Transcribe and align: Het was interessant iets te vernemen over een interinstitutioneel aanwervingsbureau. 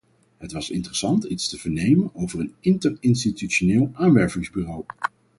Het 0.37 0.51
was 0.51 0.69
interessant 0.69 1.23
iets 1.23 1.47
te 1.49 1.57
vernemen 1.57 2.15
over 2.15 2.39
een 2.39 2.53
interinstitutioneel 2.59 3.89
aanwervingsbureau. 3.93 4.83